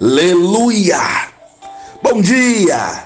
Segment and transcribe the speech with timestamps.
[0.00, 0.98] Aleluia!
[2.02, 3.04] Bom dia!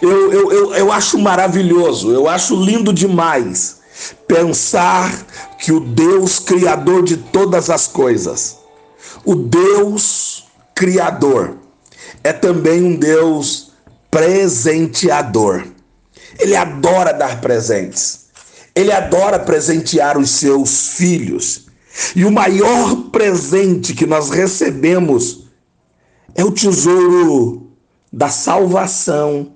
[0.00, 3.76] Eu, eu, eu, eu acho maravilhoso, eu acho lindo demais
[4.26, 5.24] pensar
[5.60, 8.58] que o Deus Criador de todas as coisas,
[9.24, 10.42] o Deus
[10.74, 11.56] Criador,
[12.24, 13.70] é também um Deus
[14.10, 15.62] presenteador.
[16.40, 18.26] Ele adora dar presentes.
[18.74, 21.66] Ele adora presentear os seus filhos.
[22.16, 25.46] E o maior presente que nós recebemos
[26.34, 27.70] é o tesouro
[28.12, 29.52] da salvação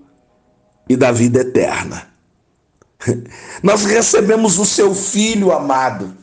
[0.88, 2.09] e da vida eterna.
[3.62, 6.14] Nós recebemos o seu filho amado.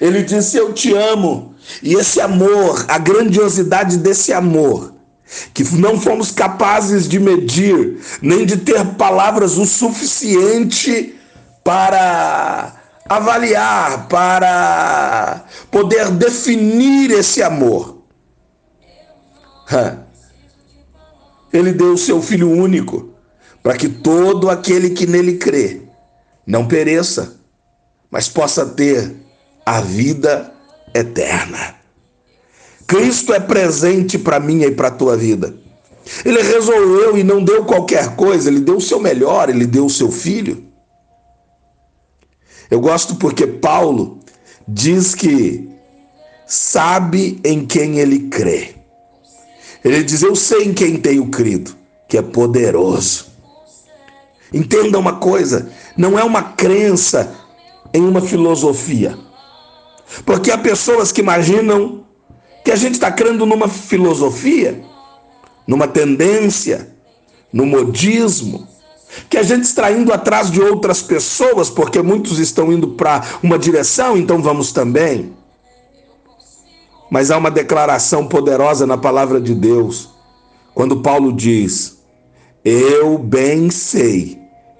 [0.00, 1.54] Ele disse: Eu te amo.
[1.82, 4.94] E esse amor, a grandiosidade desse amor,
[5.52, 11.16] que não fomos capazes de medir, nem de ter palavras o suficiente
[11.64, 12.72] para
[13.08, 18.02] avaliar, para poder definir esse amor.
[21.52, 23.10] Ele deu o seu filho único
[23.62, 25.82] para que todo aquele que nele crê
[26.46, 27.40] não pereça,
[28.10, 29.14] mas possa ter
[29.64, 30.52] a vida
[30.94, 31.74] eterna.
[32.86, 35.52] Cristo é presente para mim e para a tua vida.
[36.24, 39.90] Ele resolveu e não deu qualquer coisa, ele deu o seu melhor, ele deu o
[39.90, 40.65] seu filho.
[42.70, 44.18] Eu gosto porque Paulo
[44.66, 45.68] diz que
[46.46, 48.74] sabe em quem ele crê.
[49.84, 51.76] Ele diz: Eu sei em quem tenho crido,
[52.08, 53.26] que é poderoso.
[54.52, 57.34] Entenda uma coisa: não é uma crença
[57.92, 59.16] em uma filosofia.
[60.24, 62.04] Porque há pessoas que imaginam
[62.64, 64.82] que a gente está crendo numa filosofia,
[65.66, 66.94] numa tendência,
[67.52, 68.66] no modismo,
[69.28, 73.58] que a gente está indo atrás de outras pessoas, porque muitos estão indo para uma
[73.58, 75.32] direção, então vamos também.
[77.10, 80.10] Mas há uma declaração poderosa na palavra de Deus,
[80.74, 81.98] quando Paulo diz:
[82.64, 84.38] Eu bem sei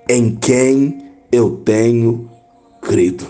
[0.09, 2.31] em quem eu tenho
[2.83, 3.27] crido.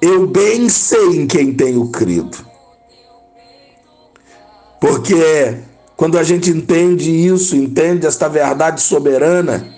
[0.00, 2.46] Eu bem sei em quem tenho crido.
[4.80, 5.58] Porque
[5.98, 9.68] quando a gente entende isso, entende esta verdade soberana,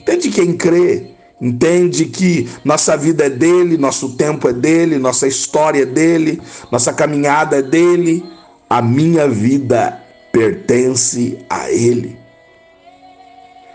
[0.00, 1.10] entende quem crê,
[1.42, 6.40] entende que nossa vida é dele, nosso tempo é dele, nossa história é dele,
[6.70, 8.24] nossa caminhada é dele,
[8.70, 10.00] a minha vida
[10.30, 12.16] pertence a ele.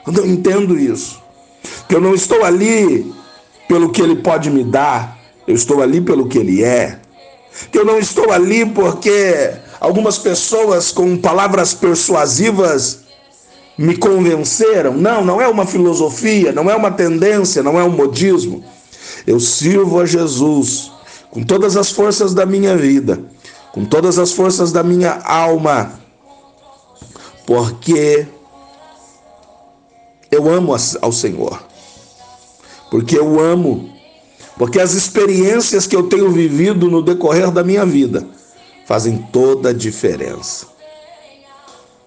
[0.06, 1.22] Quando eu entendo isso,
[1.90, 3.14] que eu não estou ali
[3.68, 7.02] pelo que ele pode me dar, eu estou ali pelo que ele é,
[7.70, 13.00] que eu não estou ali porque Algumas pessoas com palavras persuasivas
[13.78, 14.94] me convenceram.
[14.94, 18.64] Não, não é uma filosofia, não é uma tendência, não é um modismo.
[19.26, 20.92] Eu sirvo a Jesus
[21.32, 23.22] com todas as forças da minha vida,
[23.72, 25.94] com todas as forças da minha alma,
[27.46, 28.28] porque
[30.30, 31.64] eu amo ao Senhor.
[32.92, 33.90] Porque eu amo,
[34.58, 38.28] porque as experiências que eu tenho vivido no decorrer da minha vida
[38.90, 40.66] fazem toda a diferença.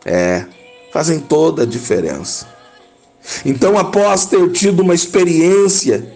[0.04, 0.44] É,
[0.92, 2.48] fazem toda a diferença.
[3.44, 6.12] Então, após ter tido uma experiência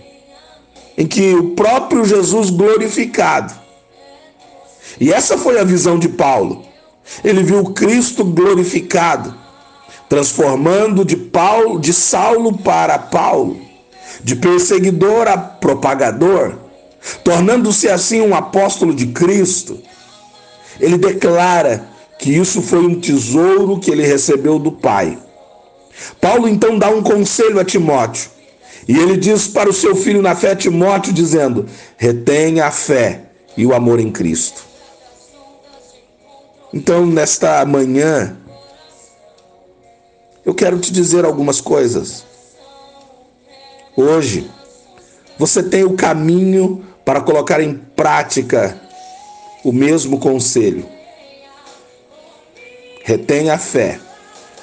[0.98, 3.54] em que o próprio Jesus glorificado,
[5.00, 6.64] e essa foi a visão de Paulo,
[7.22, 9.32] ele viu Cristo glorificado,
[10.08, 13.56] transformando de Paulo, de Saulo para Paulo,
[14.20, 16.56] de perseguidor a propagador,
[17.22, 19.80] tornando-se assim um apóstolo de Cristo
[20.80, 21.88] ele declara
[22.18, 25.18] que isso foi um tesouro que ele recebeu do Pai.
[26.20, 28.30] Paulo então dá um conselho a Timóteo.
[28.88, 31.66] E ele diz para o seu filho na fé, Timóteo, dizendo:
[31.96, 33.22] retenha a fé
[33.56, 34.64] e o amor em Cristo.
[36.72, 38.36] Então, nesta manhã,
[40.44, 42.24] eu quero te dizer algumas coisas.
[43.96, 44.48] Hoje,
[45.38, 48.80] você tem o caminho para colocar em prática
[49.66, 50.86] o mesmo conselho.
[53.02, 53.98] Retenha a fé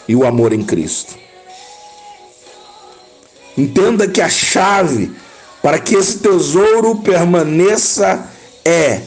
[0.07, 1.15] e o amor em Cristo.
[3.57, 5.11] Entenda que a chave
[5.61, 8.29] para que esse tesouro permaneça
[8.63, 9.01] é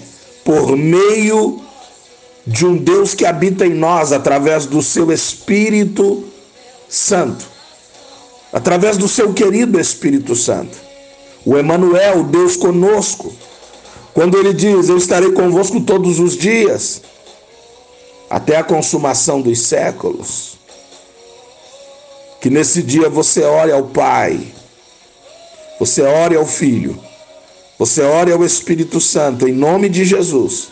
[0.45, 1.63] por meio
[2.47, 6.25] de um Deus que habita em nós através do seu Espírito
[6.91, 7.47] Santo,
[8.53, 10.77] através do seu querido Espírito Santo.
[11.43, 13.35] O Emanuel, Deus conosco,
[14.17, 17.03] quando ele diz: Eu estarei convosco todos os dias,
[18.31, 20.57] até a consumação dos séculos.
[22.41, 24.41] Que nesse dia você ore ao Pai,
[25.79, 26.99] você ore ao Filho,
[27.79, 30.69] você ore ao Espírito Santo, em nome de Jesus,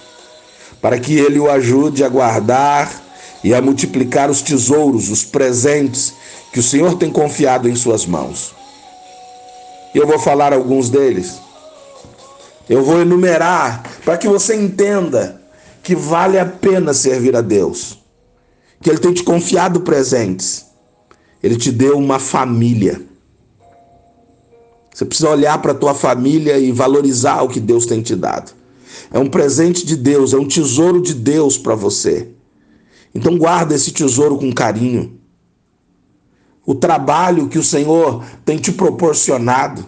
[0.81, 3.03] para que ele o ajude a guardar
[3.43, 6.15] e a multiplicar os tesouros, os presentes
[6.51, 8.55] que o Senhor tem confiado em suas mãos.
[9.95, 11.44] Eu vou falar alguns deles.
[12.69, 15.41] Eu vou enumerar para que você entenda
[15.83, 17.99] que vale a pena servir a Deus.
[18.81, 20.67] Que Ele tem te confiado presentes.
[21.43, 23.03] Ele te deu uma família.
[24.93, 28.53] Você precisa olhar para a tua família e valorizar o que Deus tem te dado.
[29.13, 32.29] É um presente de Deus, é um tesouro de Deus para você.
[33.15, 35.19] Então guarda esse tesouro com carinho.
[36.65, 39.85] O trabalho que o Senhor tem te proporcionado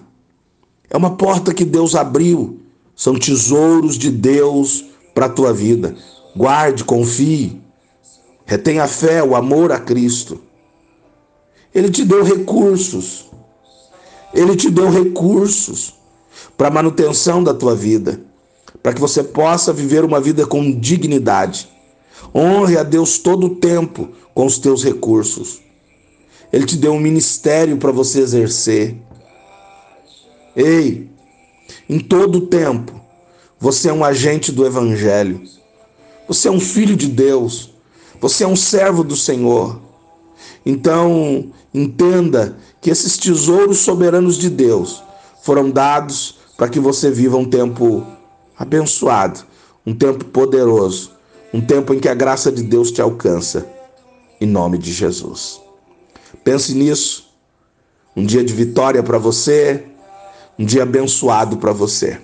[0.90, 2.61] é uma porta que Deus abriu.
[2.96, 5.94] São tesouros de Deus para a tua vida.
[6.34, 7.60] Guarde, confie.
[8.46, 10.40] Retenha a fé, o amor a Cristo.
[11.75, 13.26] Ele te deu recursos.
[14.32, 15.94] Ele te deu recursos
[16.56, 18.20] para a manutenção da tua vida,
[18.82, 21.69] para que você possa viver uma vida com dignidade.
[22.34, 25.60] Honre a Deus todo o tempo com os teus recursos.
[26.52, 28.96] Ele te deu um ministério para você exercer.
[30.54, 31.10] Ei,
[31.88, 33.00] em todo o tempo,
[33.58, 35.42] você é um agente do Evangelho.
[36.28, 37.70] Você é um filho de Deus.
[38.20, 39.80] Você é um servo do Senhor.
[40.64, 45.02] Então, entenda que esses tesouros soberanos de Deus
[45.42, 48.04] foram dados para que você viva um tempo
[48.58, 49.40] abençoado,
[49.86, 51.12] um tempo poderoso,
[51.54, 53.66] um tempo em que a graça de Deus te alcança.
[54.40, 55.60] Em nome de Jesus.
[56.42, 57.26] Pense nisso.
[58.14, 59.84] Um dia de vitória para você,
[60.58, 62.19] um dia abençoado para você.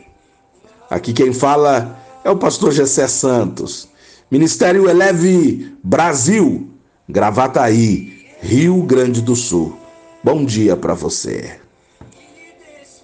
[0.91, 3.89] Aqui quem fala é o pastor Gessé Santos.
[4.31, 6.71] Ministério Eleve Brasil,
[7.09, 9.77] Gravataí, Rio Grande do Sul.
[10.25, 11.59] Bom dia para você.